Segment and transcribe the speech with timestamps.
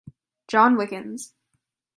[0.47, 1.33] John Wickens.